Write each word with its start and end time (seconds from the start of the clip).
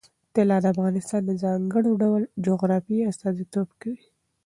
طلا 0.35 0.57
د 0.63 0.65
افغانستان 0.73 1.21
د 1.25 1.31
ځانګړي 1.43 1.91
ډول 2.01 2.21
جغرافیه 2.45 3.09
استازیتوب 3.11 3.67
کوي. 3.81 4.03